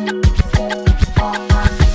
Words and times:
Oh, 0.00 0.14
my 1.16 1.68
God. 1.78 1.87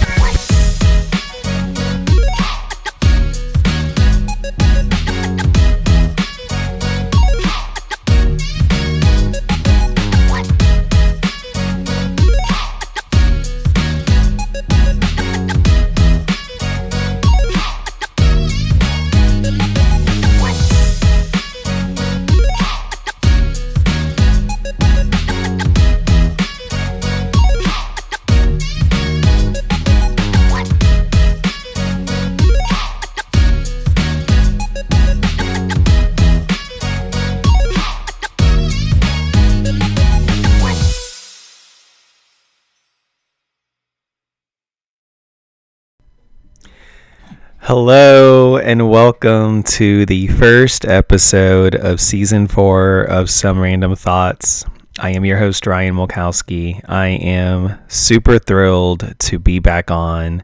Hello, 47.66 48.58
and 48.58 48.90
welcome 48.90 49.64
to 49.64 50.06
the 50.06 50.28
first 50.28 50.84
episode 50.84 51.76
of 51.76 52.02
season 52.02 52.46
four 52.46 53.04
of 53.04 53.30
Some 53.30 53.58
Random 53.58 53.96
Thoughts. 53.96 54.66
I 55.00 55.12
am 55.12 55.24
your 55.24 55.38
host, 55.38 55.66
Ryan 55.66 55.96
Mulkowski. 55.96 56.82
I 56.90 57.08
am 57.08 57.80
super 57.88 58.38
thrilled 58.38 59.18
to 59.18 59.40
be 59.40 59.60
back 59.60 59.90
on 59.90 60.44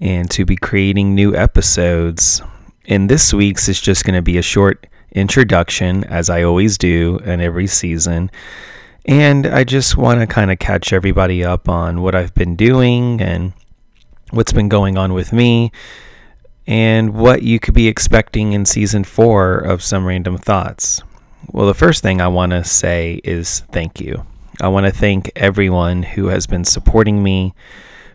and 0.00 0.30
to 0.32 0.44
be 0.44 0.54
creating 0.54 1.14
new 1.14 1.34
episodes. 1.34 2.42
And 2.84 3.08
this 3.08 3.32
week's 3.32 3.66
is 3.66 3.80
just 3.80 4.04
going 4.04 4.16
to 4.16 4.22
be 4.22 4.36
a 4.36 4.42
short 4.42 4.86
introduction, 5.12 6.04
as 6.04 6.28
I 6.28 6.42
always 6.42 6.76
do 6.76 7.20
in 7.24 7.40
every 7.40 7.68
season. 7.68 8.30
And 9.06 9.46
I 9.46 9.64
just 9.64 9.96
want 9.96 10.20
to 10.20 10.26
kind 10.26 10.50
of 10.52 10.58
catch 10.58 10.92
everybody 10.92 11.42
up 11.42 11.70
on 11.70 12.02
what 12.02 12.14
I've 12.14 12.34
been 12.34 12.54
doing 12.54 13.18
and 13.22 13.54
what's 14.28 14.52
been 14.52 14.68
going 14.68 14.98
on 14.98 15.14
with 15.14 15.32
me 15.32 15.72
and 16.66 17.14
what 17.14 17.42
you 17.42 17.58
could 17.58 17.74
be 17.74 17.88
expecting 17.88 18.52
in 18.52 18.64
season 18.64 19.04
four 19.04 19.58
of 19.58 19.82
Some 19.82 20.04
Random 20.06 20.38
Thoughts. 20.38 21.02
Well, 21.52 21.66
the 21.66 21.74
first 21.74 22.02
thing 22.02 22.20
I 22.20 22.28
want 22.28 22.52
to 22.52 22.64
say 22.64 23.20
is 23.24 23.60
thank 23.72 24.00
you. 24.00 24.24
I 24.60 24.68
want 24.68 24.86
to 24.86 24.92
thank 24.92 25.32
everyone 25.36 26.02
who 26.02 26.26
has 26.26 26.46
been 26.46 26.64
supporting 26.64 27.22
me 27.22 27.54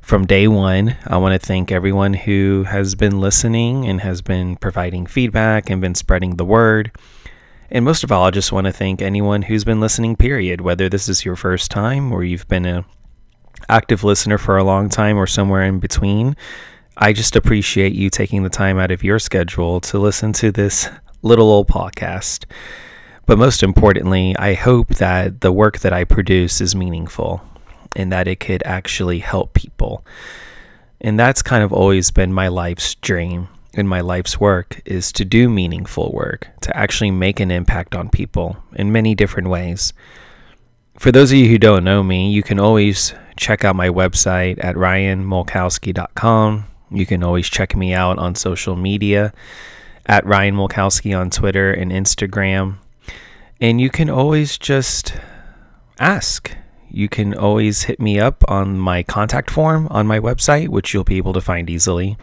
from 0.01 0.25
day 0.25 0.47
one. 0.47 0.95
I 1.07 1.17
want 1.17 1.39
to 1.39 1.45
thank 1.45 1.71
everyone 1.71 2.13
who 2.13 2.63
has 2.67 2.93
been 2.93 3.19
listening 3.19 3.85
and 3.85 4.01
has 4.01 4.21
been 4.21 4.55
providing 4.57 5.07
feedback 5.07 5.69
and 5.69 5.81
been 5.81 5.95
spreading 5.95 6.35
the 6.35 6.45
word. 6.45 6.91
And 7.71 7.83
most 7.83 8.03
of 8.03 8.11
all, 8.11 8.25
I 8.25 8.29
just 8.29 8.51
want 8.51 8.67
to 8.67 8.71
thank 8.71 9.01
anyone 9.01 9.41
who's 9.41 9.63
been 9.63 9.81
listening, 9.81 10.15
period, 10.15 10.61
whether 10.61 10.87
this 10.87 11.09
is 11.09 11.25
your 11.25 11.35
first 11.35 11.71
time 11.71 12.11
or 12.11 12.23
you've 12.23 12.47
been 12.47 12.65
an 12.65 12.85
active 13.67 14.03
listener 14.03 14.37
for 14.37 14.57
a 14.57 14.63
long 14.63 14.87
time 14.87 15.17
or 15.17 15.25
somewhere 15.25 15.63
in 15.63 15.79
between. 15.79 16.35
I 16.97 17.11
just 17.11 17.35
appreciate 17.35 17.93
you 17.93 18.09
taking 18.09 18.43
the 18.43 18.49
time 18.49 18.79
out 18.79 18.89
of 18.89 19.03
your 19.03 19.19
schedule 19.19 19.81
to 19.81 19.99
listen 19.99 20.31
to 20.33 20.49
this 20.49 20.87
little 21.23 21.49
old 21.49 21.67
podcast. 21.67 22.45
But 23.25 23.37
most 23.37 23.63
importantly, 23.63 24.33
I 24.37 24.53
hope 24.53 24.95
that 24.95 25.41
the 25.41 25.51
work 25.51 25.79
that 25.79 25.91
I 25.91 26.05
produce 26.05 26.61
is 26.61 26.73
meaningful 26.73 27.41
and 27.97 28.13
that 28.13 28.29
it 28.29 28.39
could 28.39 28.63
actually 28.63 29.19
help 29.19 29.53
people. 29.53 30.05
And 31.01 31.19
that's 31.19 31.41
kind 31.41 31.65
of 31.65 31.73
always 31.73 32.11
been 32.11 32.31
my 32.31 32.47
life's 32.47 32.95
dream 32.95 33.49
and 33.73 33.89
my 33.89 33.99
life's 33.99 34.39
work 34.39 34.81
is 34.85 35.11
to 35.13 35.25
do 35.25 35.49
meaningful 35.49 36.13
work, 36.13 36.47
to 36.61 36.75
actually 36.77 37.11
make 37.11 37.41
an 37.41 37.51
impact 37.51 37.93
on 37.93 38.09
people 38.09 38.55
in 38.73 38.93
many 38.93 39.15
different 39.15 39.49
ways. 39.49 39.91
For 40.97 41.11
those 41.11 41.33
of 41.33 41.37
you 41.37 41.49
who 41.49 41.57
don't 41.57 41.83
know 41.83 42.03
me, 42.03 42.31
you 42.31 42.41
can 42.41 42.57
always 42.57 43.13
check 43.35 43.65
out 43.65 43.75
my 43.75 43.89
website 43.89 44.63
at 44.63 44.77
ryanmulkowski.com 44.77 46.67
you 46.91 47.05
can 47.05 47.23
always 47.23 47.49
check 47.49 47.75
me 47.75 47.93
out 47.93 48.17
on 48.19 48.35
social 48.35 48.75
media 48.75 49.33
at 50.05 50.25
Ryan 50.25 50.55
Mulkowski 50.55 51.17
on 51.17 51.29
Twitter 51.29 51.71
and 51.71 51.91
Instagram. 51.91 52.77
And 53.59 53.79
you 53.79 53.89
can 53.89 54.09
always 54.09 54.57
just 54.57 55.15
ask. 55.99 56.55
You 56.89 57.09
can 57.09 57.33
always 57.33 57.83
hit 57.83 57.99
me 57.99 58.19
up 58.19 58.43
on 58.47 58.77
my 58.77 59.03
contact 59.03 59.49
form 59.49 59.87
on 59.89 60.07
my 60.07 60.19
website, 60.19 60.69
which 60.69 60.93
you'll 60.93 61.03
be 61.03 61.17
able 61.17 61.33
to 61.33 61.41
find 61.41 61.69
easily. 61.69 62.17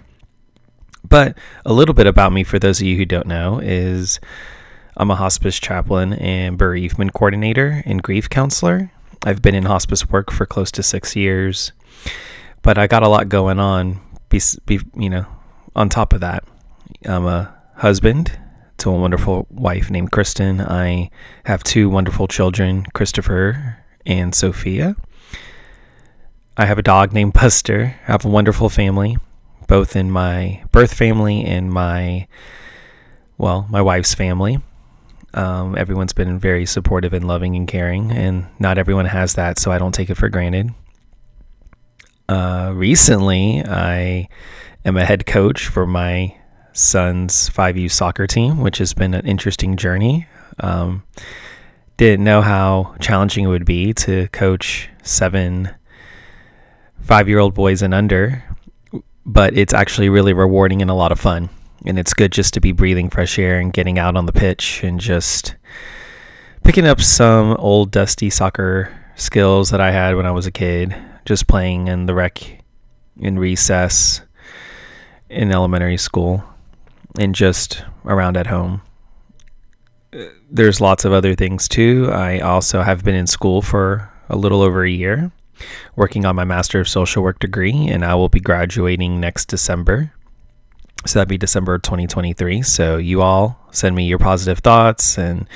But 1.06 1.36
a 1.66 1.72
little 1.72 1.94
bit 1.94 2.06
about 2.06 2.32
me 2.32 2.44
for 2.44 2.58
those 2.58 2.80
of 2.80 2.86
you 2.86 2.96
who 2.96 3.04
don't 3.04 3.26
know 3.26 3.58
is 3.58 4.20
I'm 4.96 5.10
a 5.10 5.16
hospice 5.16 5.58
chaplain 5.58 6.12
and 6.14 6.56
bereavement 6.56 7.12
coordinator 7.12 7.82
and 7.84 8.02
grief 8.02 8.30
counselor. 8.30 8.92
I've 9.24 9.42
been 9.42 9.54
in 9.54 9.64
hospice 9.64 10.08
work 10.08 10.30
for 10.30 10.46
close 10.46 10.70
to 10.72 10.82
six 10.82 11.16
years, 11.16 11.72
but 12.62 12.78
I 12.78 12.86
got 12.86 13.02
a 13.02 13.08
lot 13.08 13.28
going 13.28 13.58
on 13.58 14.00
be, 14.32 14.40
be 14.66 14.80
you 14.96 15.10
know, 15.10 15.26
on 15.76 15.88
top 15.88 16.12
of 16.12 16.20
that, 16.20 16.44
I'm 17.04 17.26
a 17.26 17.54
husband 17.76 18.36
to 18.78 18.90
a 18.90 18.98
wonderful 18.98 19.46
wife 19.50 19.90
named 19.90 20.10
Kristen. 20.10 20.60
I 20.60 21.10
have 21.44 21.62
two 21.62 21.88
wonderful 21.88 22.26
children, 22.26 22.86
Christopher 22.94 23.78
and 24.06 24.34
Sophia. 24.34 24.96
I 26.56 26.64
have 26.64 26.78
a 26.78 26.82
dog 26.82 27.12
named 27.12 27.34
Buster. 27.34 27.94
I 28.08 28.12
have 28.12 28.24
a 28.24 28.28
wonderful 28.28 28.68
family, 28.68 29.18
both 29.68 29.94
in 29.94 30.10
my 30.10 30.64
birth 30.72 30.94
family 30.94 31.44
and 31.44 31.70
my, 31.70 32.26
well, 33.38 33.66
my 33.70 33.82
wife's 33.82 34.14
family. 34.14 34.58
Um, 35.34 35.76
everyone's 35.78 36.12
been 36.12 36.38
very 36.38 36.66
supportive 36.66 37.12
and 37.12 37.26
loving 37.26 37.54
and 37.56 37.68
caring, 37.68 38.10
and 38.10 38.46
not 38.58 38.76
everyone 38.78 39.06
has 39.06 39.34
that, 39.34 39.58
so 39.58 39.72
I 39.72 39.78
don't 39.78 39.94
take 39.94 40.10
it 40.10 40.16
for 40.16 40.28
granted. 40.28 40.74
Uh, 42.28 42.72
recently, 42.74 43.62
I 43.64 44.28
am 44.84 44.96
a 44.96 45.04
head 45.04 45.26
coach 45.26 45.66
for 45.66 45.86
my 45.86 46.36
son's 46.72 47.50
5U 47.50 47.90
soccer 47.90 48.26
team, 48.26 48.60
which 48.60 48.78
has 48.78 48.94
been 48.94 49.14
an 49.14 49.26
interesting 49.26 49.76
journey. 49.76 50.26
Um, 50.60 51.02
didn't 51.96 52.24
know 52.24 52.40
how 52.40 52.94
challenging 53.00 53.44
it 53.44 53.48
would 53.48 53.64
be 53.64 53.92
to 53.94 54.28
coach 54.28 54.88
seven 55.02 55.70
five 57.00 57.28
year 57.28 57.38
old 57.38 57.54
boys 57.54 57.82
and 57.82 57.92
under, 57.92 58.42
but 59.26 59.56
it's 59.56 59.74
actually 59.74 60.08
really 60.08 60.32
rewarding 60.32 60.80
and 60.82 60.90
a 60.90 60.94
lot 60.94 61.12
of 61.12 61.20
fun. 61.20 61.50
And 61.84 61.98
it's 61.98 62.14
good 62.14 62.32
just 62.32 62.54
to 62.54 62.60
be 62.60 62.72
breathing 62.72 63.10
fresh 63.10 63.38
air 63.38 63.58
and 63.58 63.72
getting 63.72 63.98
out 63.98 64.16
on 64.16 64.26
the 64.26 64.32
pitch 64.32 64.82
and 64.84 65.00
just 65.00 65.56
picking 66.62 66.86
up 66.86 67.00
some 67.00 67.56
old 67.58 67.90
dusty 67.90 68.30
soccer 68.30 68.96
skills 69.16 69.70
that 69.70 69.80
I 69.80 69.90
had 69.90 70.16
when 70.16 70.26
I 70.26 70.30
was 70.30 70.46
a 70.46 70.52
kid 70.52 70.94
just 71.24 71.46
playing 71.46 71.88
in 71.88 72.06
the 72.06 72.14
rec 72.14 72.62
in 73.18 73.38
recess 73.38 74.22
in 75.28 75.52
elementary 75.52 75.96
school 75.96 76.44
and 77.18 77.34
just 77.34 77.84
around 78.04 78.36
at 78.36 78.46
home. 78.46 78.82
There's 80.50 80.80
lots 80.80 81.04
of 81.04 81.12
other 81.12 81.34
things 81.34 81.68
too. 81.68 82.10
I 82.12 82.40
also 82.40 82.82
have 82.82 83.04
been 83.04 83.14
in 83.14 83.26
school 83.26 83.62
for 83.62 84.10
a 84.28 84.36
little 84.36 84.60
over 84.60 84.84
a 84.84 84.90
year, 84.90 85.30
working 85.96 86.26
on 86.26 86.36
my 86.36 86.44
Master 86.44 86.80
of 86.80 86.88
Social 86.88 87.22
Work 87.22 87.38
degree, 87.38 87.88
and 87.88 88.04
I 88.04 88.14
will 88.14 88.28
be 88.28 88.40
graduating 88.40 89.20
next 89.20 89.46
December. 89.46 90.12
So 91.06 91.18
that'd 91.18 91.28
be 91.28 91.38
December 91.38 91.78
2023. 91.78 92.62
So 92.62 92.96
you 92.98 93.22
all 93.22 93.58
send 93.72 93.96
me 93.96 94.06
your 94.06 94.18
positive 94.18 94.58
thoughts 94.58 95.18
and 95.18 95.48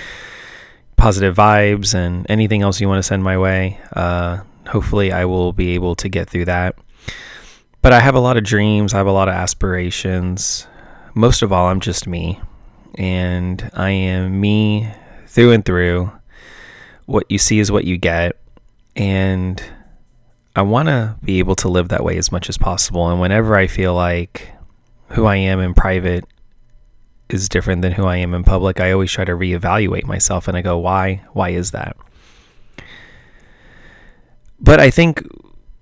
positive 0.96 1.36
vibes 1.36 1.94
and 1.94 2.26
anything 2.28 2.62
else 2.62 2.80
you 2.80 2.88
want 2.88 2.98
to 2.98 3.02
send 3.02 3.22
my 3.22 3.38
way. 3.38 3.78
Uh, 3.92 4.40
hopefully 4.66 5.12
I 5.12 5.24
will 5.24 5.52
be 5.52 5.74
able 5.74 5.94
to 5.96 6.08
get 6.08 6.28
through 6.28 6.46
that. 6.46 6.76
But 7.82 7.92
I 7.92 8.00
have 8.00 8.14
a 8.14 8.20
lot 8.20 8.36
of 8.36 8.44
dreams, 8.44 8.94
I 8.94 8.98
have 8.98 9.06
a 9.06 9.12
lot 9.12 9.28
of 9.28 9.34
aspirations. 9.34 10.66
Most 11.14 11.42
of 11.42 11.52
all, 11.52 11.68
I'm 11.68 11.80
just 11.80 12.06
me. 12.06 12.40
And 12.96 13.70
I 13.74 13.90
am 13.90 14.40
me 14.40 14.90
through 15.26 15.52
and 15.52 15.64
through. 15.64 16.10
What 17.06 17.26
you 17.30 17.38
see 17.38 17.58
is 17.58 17.70
what 17.70 17.84
you 17.84 17.96
get. 17.96 18.36
And 18.96 19.62
I 20.56 20.62
want 20.62 20.88
to 20.88 21.16
be 21.22 21.38
able 21.38 21.54
to 21.56 21.68
live 21.68 21.90
that 21.90 22.02
way 22.02 22.16
as 22.16 22.32
much 22.32 22.48
as 22.48 22.58
possible. 22.58 23.08
And 23.08 23.20
whenever 23.20 23.56
I 23.56 23.66
feel 23.66 23.94
like 23.94 24.50
who 25.10 25.26
I 25.26 25.36
am 25.36 25.60
in 25.60 25.74
private 25.74 26.24
is 27.28 27.48
different 27.48 27.82
than 27.82 27.92
who 27.92 28.06
I 28.06 28.16
am 28.16 28.34
in 28.34 28.42
public, 28.42 28.80
I 28.80 28.92
always 28.92 29.12
try 29.12 29.24
to 29.24 29.32
reevaluate 29.32 30.04
myself 30.04 30.48
and 30.48 30.56
I 30.56 30.62
go, 30.62 30.78
why? 30.78 31.22
Why 31.32 31.50
is 31.50 31.72
that? 31.72 31.96
But 34.60 34.80
I 34.80 34.90
think 34.90 35.26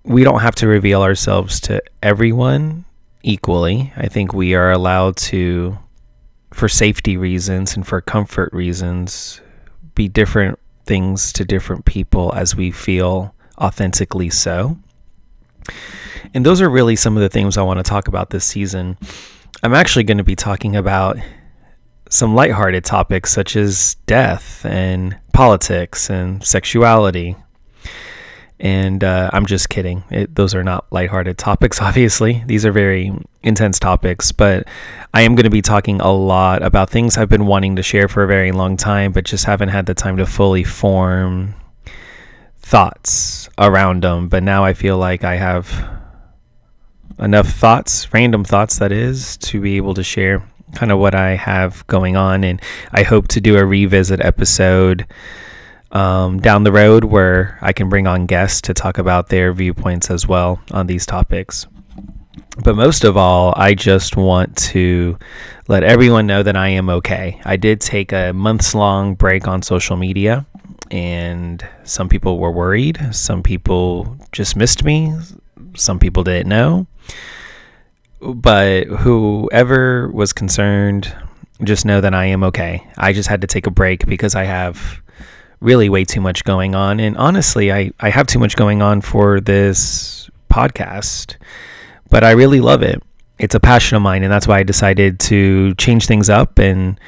we 0.04 0.24
don't 0.24 0.40
have 0.40 0.54
to 0.56 0.66
reveal 0.66 1.02
ourselves 1.02 1.60
to 1.60 1.82
everyone 2.02 2.84
equally. 3.22 3.92
I 3.96 4.08
think 4.08 4.32
we 4.32 4.54
are 4.54 4.70
allowed 4.70 5.16
to, 5.16 5.78
for 6.52 6.68
safety 6.68 7.16
reasons 7.16 7.76
and 7.76 7.86
for 7.86 8.00
comfort 8.00 8.52
reasons, 8.52 9.40
be 9.94 10.08
different 10.08 10.58
things 10.84 11.32
to 11.32 11.44
different 11.44 11.84
people 11.84 12.32
as 12.34 12.54
we 12.54 12.70
feel 12.70 13.34
authentically 13.58 14.30
so. 14.30 14.76
And 16.34 16.44
those 16.44 16.60
are 16.60 16.68
really 16.68 16.96
some 16.96 17.16
of 17.16 17.22
the 17.22 17.28
things 17.28 17.56
I 17.56 17.62
want 17.62 17.78
to 17.78 17.88
talk 17.88 18.08
about 18.08 18.30
this 18.30 18.44
season. 18.44 18.98
I'm 19.62 19.74
actually 19.74 20.04
going 20.04 20.18
to 20.18 20.24
be 20.24 20.36
talking 20.36 20.76
about 20.76 21.16
some 22.10 22.34
lighthearted 22.34 22.84
topics 22.84 23.32
such 23.32 23.56
as 23.56 23.94
death 24.06 24.64
and 24.66 25.18
politics 25.32 26.10
and 26.10 26.44
sexuality. 26.44 27.36
And 28.60 29.02
uh, 29.02 29.30
I'm 29.32 29.46
just 29.46 29.68
kidding. 29.68 30.04
It, 30.10 30.34
those 30.34 30.54
are 30.54 30.64
not 30.64 30.86
lighthearted 30.90 31.38
topics, 31.38 31.80
obviously. 31.82 32.42
These 32.46 32.64
are 32.64 32.72
very 32.72 33.12
intense 33.42 33.78
topics, 33.78 34.32
but 34.32 34.66
I 35.12 35.22
am 35.22 35.34
going 35.34 35.44
to 35.44 35.50
be 35.50 35.62
talking 35.62 36.00
a 36.00 36.12
lot 36.12 36.62
about 36.62 36.90
things 36.90 37.16
I've 37.16 37.28
been 37.28 37.46
wanting 37.46 37.76
to 37.76 37.82
share 37.82 38.08
for 38.08 38.22
a 38.22 38.26
very 38.26 38.52
long 38.52 38.76
time, 38.76 39.12
but 39.12 39.24
just 39.24 39.44
haven't 39.44 39.68
had 39.68 39.86
the 39.86 39.94
time 39.94 40.16
to 40.16 40.26
fully 40.26 40.64
form 40.64 41.54
thoughts 42.58 43.48
around 43.58 44.02
them. 44.04 44.28
But 44.28 44.42
now 44.42 44.64
I 44.64 44.72
feel 44.72 44.98
like 44.98 45.24
I 45.24 45.36
have 45.36 46.00
enough 47.18 47.48
thoughts, 47.48 48.12
random 48.12 48.44
thoughts, 48.44 48.78
that 48.78 48.92
is, 48.92 49.36
to 49.38 49.60
be 49.60 49.76
able 49.76 49.94
to 49.94 50.02
share 50.02 50.42
kind 50.74 50.90
of 50.90 50.98
what 50.98 51.14
I 51.14 51.36
have 51.36 51.86
going 51.86 52.16
on. 52.16 52.44
And 52.44 52.60
I 52.92 53.02
hope 53.02 53.28
to 53.28 53.40
do 53.40 53.56
a 53.56 53.64
revisit 53.64 54.24
episode 54.24 55.06
um, 55.94 56.40
down 56.40 56.64
the 56.64 56.72
road 56.72 57.04
where 57.04 57.58
I 57.62 57.72
can 57.72 57.88
bring 57.88 58.06
on 58.06 58.26
guests 58.26 58.60
to 58.62 58.74
talk 58.74 58.98
about 58.98 59.28
their 59.28 59.52
viewpoints 59.52 60.10
as 60.10 60.26
well 60.26 60.60
on 60.72 60.86
these 60.86 61.06
topics. 61.06 61.66
But 62.62 62.76
most 62.76 63.04
of 63.04 63.16
all, 63.16 63.54
I 63.56 63.74
just 63.74 64.16
want 64.16 64.56
to 64.58 65.18
let 65.66 65.82
everyone 65.82 66.26
know 66.26 66.42
that 66.42 66.56
I 66.56 66.68
am 66.68 66.88
okay. 66.88 67.40
I 67.44 67.56
did 67.56 67.80
take 67.80 68.12
a 68.12 68.32
months 68.32 68.74
long 68.74 69.14
break 69.14 69.48
on 69.48 69.62
social 69.62 69.96
media, 69.96 70.46
and 70.90 71.66
some 71.84 72.08
people 72.08 72.38
were 72.38 72.52
worried. 72.52 72.98
Some 73.12 73.42
people 73.42 74.16
just 74.32 74.56
missed 74.56 74.84
me. 74.84 75.16
Some 75.74 75.98
people 75.98 76.22
didn't 76.22 76.48
know. 76.48 76.86
But 78.20 78.84
whoever 78.84 80.08
was 80.10 80.32
concerned, 80.32 81.14
just 81.62 81.84
know 81.84 82.00
that 82.00 82.14
I 82.14 82.26
am 82.26 82.44
okay. 82.44 82.86
I 82.96 83.12
just 83.12 83.28
had 83.28 83.40
to 83.40 83.46
take 83.46 83.66
a 83.66 83.70
break 83.70 84.06
because 84.06 84.34
I 84.34 84.44
have 84.44 85.02
really 85.64 85.88
way 85.88 86.04
too 86.04 86.20
much 86.20 86.44
going 86.44 86.74
on. 86.74 87.00
And 87.00 87.16
honestly, 87.16 87.72
I, 87.72 87.90
I 87.98 88.10
have 88.10 88.26
too 88.26 88.38
much 88.38 88.54
going 88.54 88.82
on 88.82 89.00
for 89.00 89.40
this 89.40 90.28
podcast, 90.50 91.36
but 92.10 92.22
I 92.22 92.32
really 92.32 92.60
love 92.60 92.82
it. 92.82 93.02
It's 93.38 93.54
a 93.54 93.60
passion 93.60 93.96
of 93.96 94.02
mine, 94.02 94.22
and 94.22 94.30
that's 94.30 94.46
why 94.46 94.58
I 94.58 94.62
decided 94.62 95.18
to 95.20 95.74
change 95.74 96.06
things 96.06 96.30
up 96.30 96.58
and 96.58 97.00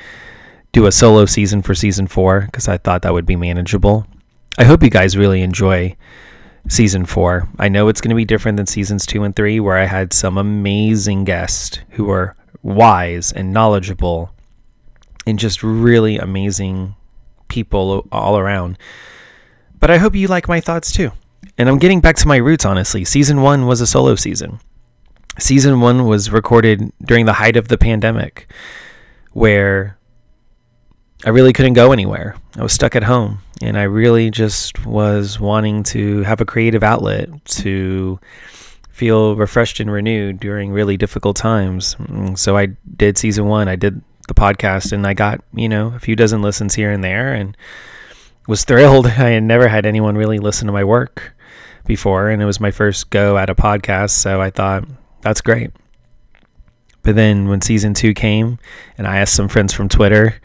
do 0.72 0.86
a 0.86 0.92
solo 0.92 1.26
season 1.26 1.62
for 1.62 1.74
season 1.74 2.06
four 2.06 2.40
because 2.46 2.66
I 2.66 2.78
thought 2.78 3.02
that 3.02 3.12
would 3.12 3.26
be 3.26 3.36
manageable. 3.36 4.06
I 4.58 4.64
hope 4.64 4.82
you 4.82 4.90
guys 4.90 5.16
really 5.16 5.42
enjoy 5.42 5.94
season 6.68 7.04
four. 7.04 7.48
I 7.58 7.68
know 7.68 7.88
it's 7.88 8.00
going 8.00 8.10
to 8.10 8.16
be 8.16 8.24
different 8.24 8.56
than 8.56 8.66
seasons 8.66 9.06
two 9.06 9.22
and 9.22 9.36
three, 9.36 9.60
where 9.60 9.76
I 9.76 9.84
had 9.84 10.12
some 10.12 10.38
amazing 10.38 11.24
guests 11.24 11.78
who 11.90 12.06
were 12.06 12.34
wise 12.62 13.32
and 13.32 13.52
knowledgeable 13.52 14.30
and 15.26 15.38
just 15.38 15.62
really 15.62 16.18
amazing 16.18 16.95
people 17.48 18.06
all 18.12 18.38
around. 18.38 18.78
But 19.78 19.90
I 19.90 19.98
hope 19.98 20.14
you 20.14 20.28
like 20.28 20.48
my 20.48 20.60
thoughts 20.60 20.92
too. 20.92 21.12
And 21.58 21.68
I'm 21.68 21.78
getting 21.78 22.00
back 22.00 22.16
to 22.16 22.28
my 22.28 22.36
roots, 22.36 22.64
honestly. 22.64 23.04
Season 23.04 23.40
one 23.42 23.66
was 23.66 23.80
a 23.80 23.86
solo 23.86 24.14
season. 24.14 24.60
Season 25.38 25.80
one 25.80 26.06
was 26.06 26.30
recorded 26.30 26.92
during 27.02 27.26
the 27.26 27.32
height 27.32 27.56
of 27.56 27.68
the 27.68 27.78
pandemic, 27.78 28.50
where 29.32 29.98
I 31.24 31.30
really 31.30 31.52
couldn't 31.52 31.74
go 31.74 31.92
anywhere. 31.92 32.36
I 32.56 32.62
was 32.62 32.72
stuck 32.72 32.96
at 32.96 33.02
home, 33.02 33.40
and 33.62 33.78
I 33.78 33.82
really 33.82 34.30
just 34.30 34.84
was 34.86 35.38
wanting 35.40 35.82
to 35.84 36.22
have 36.22 36.40
a 36.40 36.46
creative 36.46 36.82
outlet 36.82 37.44
to 37.46 38.18
feel 38.90 39.36
refreshed 39.36 39.78
and 39.78 39.90
renewed 39.90 40.40
during 40.40 40.72
really 40.72 40.96
difficult 40.96 41.36
times. 41.36 41.96
Mm, 41.96 42.38
so 42.38 42.56
I 42.56 42.68
did 42.96 43.18
season 43.18 43.46
one. 43.46 43.68
I 43.68 43.76
did 43.76 44.00
the 44.28 44.34
podcast 44.34 44.92
and 44.92 45.06
I 45.06 45.14
got, 45.14 45.40
you 45.54 45.68
know, 45.68 45.92
a 45.94 45.98
few 45.98 46.16
dozen 46.16 46.42
listens 46.42 46.74
here 46.74 46.90
and 46.90 47.02
there 47.02 47.32
and 47.32 47.56
was 48.46 48.64
thrilled. 48.64 49.06
I 49.06 49.30
had 49.30 49.42
never 49.42 49.68
had 49.68 49.86
anyone 49.86 50.16
really 50.16 50.38
listen 50.38 50.66
to 50.66 50.72
my 50.72 50.84
work 50.84 51.34
before 51.86 52.30
and 52.30 52.42
it 52.42 52.46
was 52.46 52.60
my 52.60 52.70
first 52.70 53.10
go 53.10 53.38
at 53.38 53.50
a 53.50 53.54
podcast, 53.54 54.10
so 54.10 54.40
I 54.40 54.50
thought 54.50 54.84
that's 55.22 55.40
great. 55.40 55.70
But 57.02 57.14
then 57.14 57.48
when 57.48 57.60
season 57.60 57.94
2 57.94 58.14
came 58.14 58.58
and 58.98 59.06
I 59.06 59.18
asked 59.18 59.34
some 59.34 59.48
friends 59.48 59.72
from 59.72 59.88
Twitter 59.88 60.40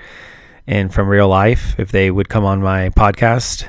and 0.68 0.94
from 0.94 1.07
real 1.07 1.28
life 1.28 1.75
if 1.80 1.92
they 1.92 2.12
would 2.12 2.30
come 2.30 2.45
on 2.45 2.62
my 2.62 2.89
podcast 2.89 3.68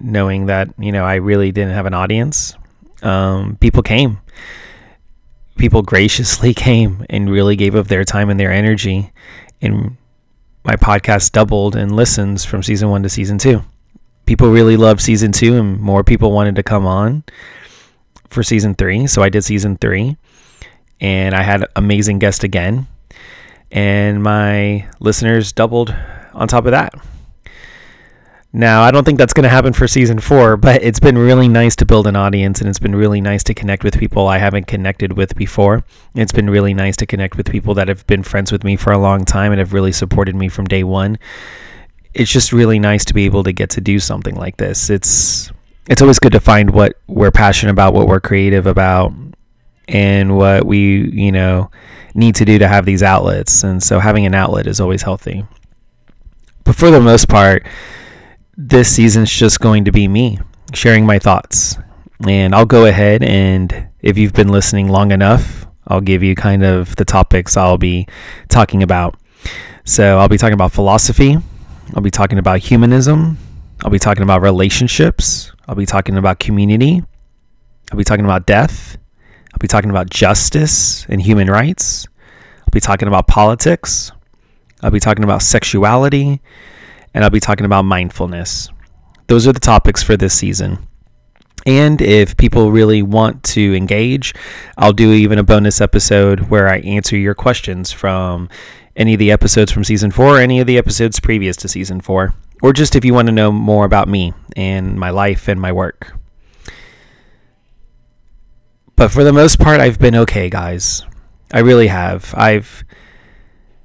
knowing 0.00 0.46
that, 0.46 0.68
you 0.78 0.92
know, 0.92 1.04
I 1.04 1.14
really 1.16 1.52
didn't 1.52 1.74
have 1.74 1.86
an 1.86 1.94
audience, 1.94 2.54
um, 3.02 3.56
people 3.60 3.82
came 3.82 4.18
people 5.56 5.82
graciously 5.82 6.54
came 6.66 7.04
and 7.10 7.30
really 7.30 7.56
gave 7.56 7.74
of 7.74 7.88
their 7.88 8.04
time 8.04 8.30
and 8.30 8.38
their 8.38 8.52
energy. 8.52 9.12
And 9.60 9.96
my 10.64 10.76
podcast 10.76 11.32
doubled 11.32 11.76
in 11.76 11.94
listens 11.94 12.44
from 12.44 12.62
season 12.62 12.90
one 12.90 13.02
to 13.02 13.08
season 13.08 13.38
two. 13.38 13.62
People 14.26 14.50
really 14.50 14.76
loved 14.76 15.00
season 15.00 15.30
two, 15.30 15.56
and 15.56 15.78
more 15.80 16.02
people 16.02 16.32
wanted 16.32 16.56
to 16.56 16.62
come 16.62 16.84
on 16.84 17.22
for 18.28 18.42
season 18.42 18.74
three. 18.74 19.06
So 19.06 19.22
I 19.22 19.28
did 19.28 19.42
season 19.42 19.76
three, 19.76 20.16
and 21.00 21.34
I 21.34 21.42
had 21.42 21.64
amazing 21.76 22.18
guests 22.18 22.42
again. 22.42 22.88
And 23.70 24.22
my 24.22 24.88
listeners 24.98 25.52
doubled 25.52 25.94
on 26.32 26.48
top 26.48 26.66
of 26.66 26.72
that. 26.72 26.94
Now, 28.56 28.80
I 28.84 28.90
don't 28.90 29.04
think 29.04 29.18
that's 29.18 29.34
going 29.34 29.42
to 29.42 29.50
happen 29.50 29.74
for 29.74 29.86
season 29.86 30.18
four, 30.18 30.56
but 30.56 30.82
it's 30.82 30.98
been 30.98 31.18
really 31.18 31.46
nice 31.46 31.76
to 31.76 31.84
build 31.84 32.06
an 32.06 32.16
audience 32.16 32.62
and 32.62 32.70
it's 32.70 32.78
been 32.78 32.96
really 32.96 33.20
nice 33.20 33.44
to 33.44 33.52
connect 33.52 33.84
with 33.84 33.98
people 33.98 34.28
I 34.28 34.38
haven't 34.38 34.66
connected 34.66 35.12
with 35.12 35.36
before. 35.36 35.84
It's 36.14 36.32
been 36.32 36.48
really 36.48 36.72
nice 36.72 36.96
to 36.96 37.06
connect 37.06 37.36
with 37.36 37.50
people 37.50 37.74
that 37.74 37.88
have 37.88 38.06
been 38.06 38.22
friends 38.22 38.50
with 38.50 38.64
me 38.64 38.76
for 38.76 38.94
a 38.94 38.98
long 38.98 39.26
time 39.26 39.52
and 39.52 39.58
have 39.58 39.74
really 39.74 39.92
supported 39.92 40.34
me 40.34 40.48
from 40.48 40.64
day 40.64 40.84
one. 40.84 41.18
It's 42.14 42.32
just 42.32 42.50
really 42.50 42.78
nice 42.78 43.04
to 43.04 43.12
be 43.12 43.26
able 43.26 43.44
to 43.44 43.52
get 43.52 43.68
to 43.70 43.82
do 43.82 44.00
something 44.00 44.36
like 44.36 44.56
this. 44.56 44.88
It's 44.88 45.52
it's 45.86 46.00
always 46.00 46.18
good 46.18 46.32
to 46.32 46.40
find 46.40 46.70
what 46.70 46.96
we're 47.08 47.30
passionate 47.30 47.72
about, 47.72 47.92
what 47.92 48.08
we're 48.08 48.20
creative 48.20 48.66
about, 48.66 49.12
and 49.86 50.34
what 50.34 50.64
we, 50.64 51.10
you 51.10 51.30
know, 51.30 51.70
need 52.14 52.36
to 52.36 52.46
do 52.46 52.58
to 52.58 52.68
have 52.68 52.86
these 52.86 53.02
outlets. 53.02 53.64
And 53.64 53.82
so 53.82 53.98
having 53.98 54.24
an 54.24 54.34
outlet 54.34 54.66
is 54.66 54.80
always 54.80 55.02
healthy. 55.02 55.44
But 56.64 56.74
for 56.74 56.90
the 56.90 57.02
most 57.02 57.28
part, 57.28 57.66
this 58.56 58.94
season's 58.94 59.30
just 59.30 59.60
going 59.60 59.84
to 59.84 59.92
be 59.92 60.08
me 60.08 60.38
sharing 60.72 61.04
my 61.04 61.18
thoughts. 61.18 61.76
And 62.26 62.54
I'll 62.54 62.66
go 62.66 62.86
ahead 62.86 63.22
and 63.22 63.88
if 64.00 64.16
you've 64.16 64.32
been 64.32 64.48
listening 64.48 64.88
long 64.88 65.12
enough, 65.12 65.66
I'll 65.86 66.00
give 66.00 66.22
you 66.22 66.34
kind 66.34 66.64
of 66.64 66.96
the 66.96 67.04
topics 67.04 67.56
I'll 67.56 67.78
be 67.78 68.08
talking 68.48 68.82
about. 68.82 69.18
So 69.84 70.18
I'll 70.18 70.28
be 70.28 70.38
talking 70.38 70.54
about 70.54 70.72
philosophy, 70.72 71.36
I'll 71.94 72.02
be 72.02 72.10
talking 72.10 72.38
about 72.38 72.58
humanism, 72.58 73.38
I'll 73.84 73.90
be 73.90 73.98
talking 73.98 74.24
about 74.24 74.42
relationships, 74.42 75.52
I'll 75.68 75.76
be 75.76 75.86
talking 75.86 76.16
about 76.16 76.40
community, 76.40 77.02
I'll 77.92 77.98
be 77.98 78.02
talking 78.02 78.24
about 78.24 78.46
death, 78.46 78.96
I'll 79.52 79.58
be 79.60 79.68
talking 79.68 79.90
about 79.90 80.10
justice 80.10 81.06
and 81.08 81.22
human 81.22 81.48
rights, 81.48 82.08
I'll 82.62 82.72
be 82.72 82.80
talking 82.80 83.06
about 83.06 83.28
politics, 83.28 84.10
I'll 84.82 84.90
be 84.90 84.98
talking 84.98 85.22
about 85.22 85.42
sexuality, 85.42 86.40
and 87.16 87.24
I'll 87.24 87.30
be 87.30 87.40
talking 87.40 87.64
about 87.64 87.86
mindfulness. 87.86 88.68
Those 89.26 89.48
are 89.48 89.52
the 89.52 89.58
topics 89.58 90.02
for 90.02 90.18
this 90.18 90.34
season. 90.34 90.86
And 91.64 92.02
if 92.02 92.36
people 92.36 92.70
really 92.70 93.02
want 93.02 93.42
to 93.44 93.74
engage, 93.74 94.34
I'll 94.76 94.92
do 94.92 95.12
even 95.12 95.38
a 95.38 95.42
bonus 95.42 95.80
episode 95.80 96.50
where 96.50 96.68
I 96.68 96.80
answer 96.80 97.16
your 97.16 97.34
questions 97.34 97.90
from 97.90 98.50
any 98.96 99.14
of 99.14 99.18
the 99.18 99.32
episodes 99.32 99.72
from 99.72 99.82
season 99.82 100.10
four 100.10 100.36
or 100.36 100.40
any 100.40 100.60
of 100.60 100.66
the 100.66 100.76
episodes 100.76 101.18
previous 101.18 101.56
to 101.56 101.68
season 101.68 102.02
four, 102.02 102.34
or 102.60 102.74
just 102.74 102.94
if 102.94 103.02
you 103.02 103.14
want 103.14 103.28
to 103.28 103.32
know 103.32 103.50
more 103.50 103.86
about 103.86 104.08
me 104.08 104.34
and 104.54 105.00
my 105.00 105.08
life 105.08 105.48
and 105.48 105.58
my 105.58 105.72
work. 105.72 106.12
But 108.94 109.10
for 109.10 109.24
the 109.24 109.32
most 109.32 109.58
part, 109.58 109.80
I've 109.80 109.98
been 109.98 110.16
okay, 110.16 110.50
guys. 110.50 111.02
I 111.50 111.60
really 111.60 111.86
have. 111.86 112.34
I've 112.36 112.84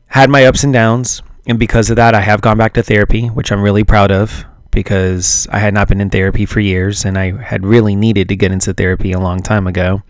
had 0.07 0.29
my 0.29 0.45
ups 0.45 0.65
and 0.65 0.73
downs. 0.73 1.23
And 1.51 1.59
because 1.59 1.89
of 1.89 1.97
that, 1.97 2.15
I 2.15 2.21
have 2.21 2.39
gone 2.39 2.57
back 2.57 2.75
to 2.75 2.81
therapy, 2.81 3.27
which 3.27 3.51
I'm 3.51 3.61
really 3.61 3.83
proud 3.83 4.09
of 4.09 4.45
because 4.71 5.49
I 5.51 5.59
had 5.59 5.73
not 5.73 5.89
been 5.89 5.99
in 5.99 6.09
therapy 6.09 6.45
for 6.45 6.61
years 6.61 7.03
and 7.03 7.17
I 7.17 7.37
had 7.43 7.65
really 7.65 7.93
needed 7.93 8.29
to 8.29 8.37
get 8.37 8.53
into 8.53 8.73
therapy 8.73 9.11
a 9.11 9.19
long 9.19 9.41
time 9.41 9.67
ago. 9.67 10.01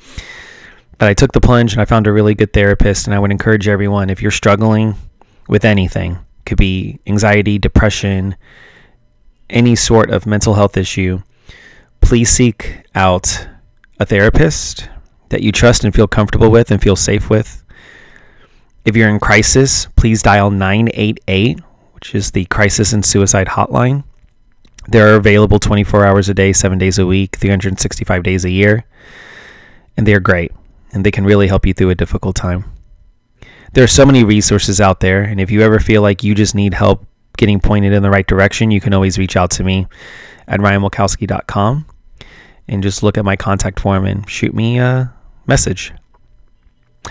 But 0.99 1.09
I 1.09 1.15
took 1.15 1.31
the 1.31 1.41
plunge 1.41 1.73
and 1.73 1.81
I 1.81 1.85
found 1.85 2.05
a 2.05 2.11
really 2.11 2.35
good 2.35 2.53
therapist. 2.53 3.07
And 3.07 3.15
I 3.15 3.17
would 3.17 3.31
encourage 3.31 3.67
everyone 3.67 4.11
if 4.11 4.21
you're 4.21 4.29
struggling 4.29 4.93
with 5.47 5.65
anything, 5.65 6.19
could 6.45 6.59
be 6.59 6.99
anxiety, 7.07 7.57
depression, 7.57 8.35
any 9.49 9.75
sort 9.75 10.11
of 10.11 10.27
mental 10.27 10.53
health 10.53 10.77
issue, 10.77 11.23
please 12.01 12.29
seek 12.29 12.83
out 12.93 13.47
a 13.99 14.05
therapist 14.05 14.87
that 15.29 15.41
you 15.41 15.51
trust 15.51 15.83
and 15.85 15.95
feel 15.95 16.07
comfortable 16.07 16.51
with 16.51 16.69
and 16.69 16.83
feel 16.83 16.95
safe 16.95 17.31
with. 17.31 17.60
If 18.83 18.95
you're 18.95 19.09
in 19.09 19.19
crisis, 19.19 19.85
please 19.95 20.23
dial 20.23 20.49
988, 20.49 21.59
which 21.93 22.15
is 22.15 22.31
the 22.31 22.45
crisis 22.45 22.93
and 22.93 23.05
suicide 23.05 23.47
hotline. 23.47 24.03
They're 24.87 25.15
available 25.15 25.59
24 25.59 26.05
hours 26.05 26.29
a 26.29 26.33
day, 26.33 26.51
7 26.53 26.79
days 26.79 26.97
a 26.97 27.05
week, 27.05 27.35
365 27.35 28.23
days 28.23 28.45
a 28.45 28.49
year. 28.49 28.85
and 29.97 30.07
they're 30.07 30.21
great, 30.21 30.51
and 30.93 31.05
they 31.05 31.11
can 31.11 31.25
really 31.25 31.47
help 31.47 31.65
you 31.65 31.73
through 31.73 31.89
a 31.89 31.95
difficult 31.95 32.35
time. 32.35 32.63
There 33.73 33.83
are 33.83 33.87
so 33.87 34.05
many 34.05 34.23
resources 34.23 34.79
out 34.81 35.01
there, 35.01 35.21
and 35.21 35.39
if 35.39 35.51
you 35.51 35.61
ever 35.61 35.79
feel 35.79 36.01
like 36.01 36.23
you 36.23 36.33
just 36.33 36.55
need 36.55 36.73
help 36.73 37.05
getting 37.37 37.59
pointed 37.59 37.93
in 37.93 38.01
the 38.01 38.09
right 38.09 38.25
direction, 38.25 38.71
you 38.71 38.81
can 38.81 38.93
always 38.93 39.17
reach 39.17 39.35
out 39.35 39.51
to 39.51 39.63
me 39.63 39.87
at 40.47 40.59
ryanmulkowski.com 40.59 41.85
and 42.67 42.83
just 42.83 43.03
look 43.03 43.17
at 43.17 43.25
my 43.25 43.35
contact 43.35 43.79
form 43.79 44.05
and 44.05 44.29
shoot 44.29 44.53
me 44.55 44.79
a 44.79 45.13
message. 45.45 45.93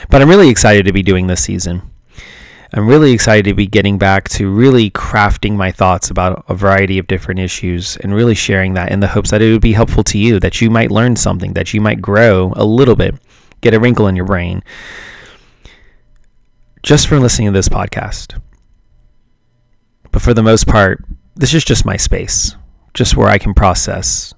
But 0.08 0.22
I'm 0.22 0.28
really 0.28 0.48
excited 0.48 0.86
to 0.86 0.92
be 0.92 1.02
doing 1.02 1.26
this 1.26 1.42
season. 1.42 1.82
I'm 2.72 2.86
really 2.86 3.10
excited 3.10 3.46
to 3.46 3.54
be 3.54 3.66
getting 3.66 3.98
back 3.98 4.28
to 4.30 4.48
really 4.48 4.90
crafting 4.90 5.56
my 5.56 5.72
thoughts 5.72 6.10
about 6.10 6.44
a 6.48 6.54
variety 6.54 6.98
of 6.98 7.08
different 7.08 7.40
issues 7.40 7.96
and 7.96 8.14
really 8.14 8.36
sharing 8.36 8.74
that 8.74 8.92
in 8.92 9.00
the 9.00 9.08
hopes 9.08 9.30
that 9.30 9.42
it 9.42 9.50
would 9.50 9.60
be 9.60 9.72
helpful 9.72 10.04
to 10.04 10.18
you, 10.18 10.38
that 10.38 10.60
you 10.60 10.70
might 10.70 10.92
learn 10.92 11.16
something, 11.16 11.54
that 11.54 11.74
you 11.74 11.80
might 11.80 12.00
grow 12.00 12.52
a 12.54 12.64
little 12.64 12.94
bit, 12.94 13.16
get 13.60 13.74
a 13.74 13.80
wrinkle 13.80 14.06
in 14.06 14.14
your 14.14 14.24
brain 14.24 14.62
just 16.82 17.08
for 17.08 17.18
listening 17.18 17.48
to 17.48 17.52
this 17.52 17.68
podcast. 17.68 18.40
But 20.12 20.22
for 20.22 20.32
the 20.32 20.42
most 20.42 20.66
part, 20.66 21.04
this 21.36 21.54
is 21.54 21.64
just 21.64 21.84
my 21.84 21.96
space, 21.96 22.56
just 22.94 23.16
where 23.16 23.28
I 23.28 23.38
can 23.38 23.54
process, 23.54 24.32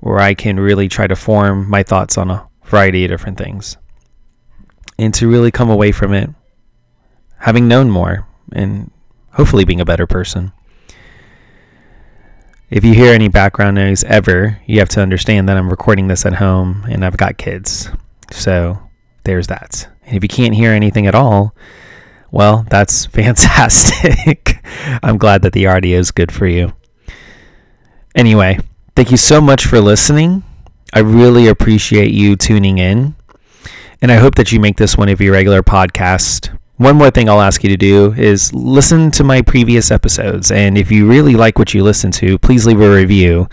where 0.00 0.20
I 0.20 0.34
can 0.34 0.58
really 0.58 0.88
try 0.88 1.06
to 1.06 1.16
form 1.16 1.68
my 1.68 1.82
thoughts 1.82 2.18
on 2.18 2.30
a 2.30 2.46
variety 2.64 3.04
of 3.04 3.10
different 3.10 3.38
things. 3.38 3.76
And 4.98 5.12
to 5.14 5.28
really 5.28 5.50
come 5.50 5.70
away 5.70 5.92
from 5.92 6.12
it 6.12 6.30
having 7.44 7.68
known 7.68 7.90
more 7.90 8.26
and 8.52 8.90
hopefully 9.32 9.66
being 9.66 9.80
a 9.80 9.84
better 9.84 10.06
person. 10.06 10.50
If 12.70 12.84
you 12.84 12.94
hear 12.94 13.12
any 13.12 13.28
background 13.28 13.74
noise 13.74 14.02
ever, 14.04 14.58
you 14.64 14.78
have 14.78 14.88
to 14.90 15.02
understand 15.02 15.48
that 15.48 15.56
I'm 15.58 15.68
recording 15.68 16.08
this 16.08 16.24
at 16.24 16.32
home 16.32 16.86
and 16.88 17.04
I've 17.04 17.18
got 17.18 17.36
kids. 17.36 17.90
So 18.30 18.78
there's 19.24 19.48
that. 19.48 19.86
And 20.06 20.16
if 20.16 20.22
you 20.22 20.28
can't 20.28 20.54
hear 20.54 20.70
anything 20.70 21.06
at 21.06 21.14
all, 21.14 21.54
well, 22.30 22.66
that's 22.70 23.04
fantastic. 23.20 24.58
I'm 25.02 25.18
glad 25.18 25.42
that 25.42 25.52
the 25.52 25.66
audio 25.66 25.98
is 25.98 26.10
good 26.10 26.32
for 26.32 26.46
you. 26.46 26.72
Anyway, 28.14 28.58
thank 28.96 29.10
you 29.10 29.18
so 29.18 29.40
much 29.40 29.66
for 29.66 29.80
listening. 29.80 30.42
I 30.94 31.00
really 31.00 31.48
appreciate 31.48 32.12
you 32.12 32.36
tuning 32.36 32.78
in. 32.78 33.16
And 34.04 34.12
I 34.12 34.16
hope 34.16 34.34
that 34.34 34.52
you 34.52 34.60
make 34.60 34.76
this 34.76 34.98
one 34.98 35.08
of 35.08 35.18
your 35.22 35.32
regular 35.32 35.62
podcasts. 35.62 36.54
One 36.76 36.94
more 36.94 37.10
thing 37.10 37.30
I'll 37.30 37.40
ask 37.40 37.64
you 37.64 37.70
to 37.70 37.76
do 37.78 38.12
is 38.12 38.52
listen 38.52 39.10
to 39.12 39.24
my 39.24 39.40
previous 39.40 39.90
episodes. 39.90 40.50
And 40.50 40.76
if 40.76 40.90
you 40.90 41.08
really 41.08 41.36
like 41.36 41.58
what 41.58 41.72
you 41.72 41.82
listen 41.82 42.10
to, 42.10 42.36
please 42.36 42.66
leave 42.66 42.82
a 42.82 42.94
review 42.94 43.48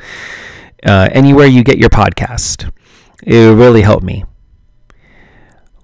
uh, 0.85 1.07
anywhere 1.13 1.45
you 1.45 1.63
get 1.63 1.77
your 1.77 1.87
podcast. 1.87 2.69
It 3.23 3.33
will 3.33 3.55
really 3.55 3.81
help 3.81 4.03
me. 4.03 4.25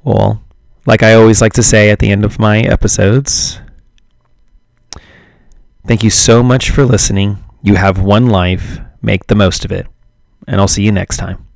Well, 0.03 0.43
like 0.85 1.01
I 1.01 1.13
always 1.13 1.41
like 1.41 1.53
to 1.53 1.63
say 1.63 1.89
at 1.89 1.99
the 1.99 2.11
end 2.11 2.25
of 2.25 2.37
my 2.37 2.59
episodes, 2.59 3.61
thank 5.85 6.03
you 6.03 6.09
so 6.09 6.43
much 6.43 6.71
for 6.71 6.83
listening. 6.83 7.37
You 7.61 7.75
have 7.75 8.01
one 8.01 8.27
life, 8.27 8.81
make 9.01 9.27
the 9.27 9.35
most 9.35 9.63
of 9.63 9.71
it. 9.71 9.87
And 10.45 10.59
I'll 10.59 10.67
see 10.67 10.83
you 10.83 10.91
next 10.91 11.15
time. 11.15 11.46